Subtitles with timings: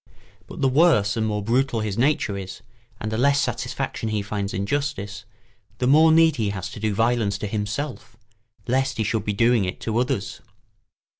[0.47, 2.63] But the worse and more brutal his nature is,
[2.99, 5.25] and the less satisfaction he finds in justice,
[5.77, 8.17] the more need he has to do violence to himself,
[8.65, 10.41] lest he should be doing it to others.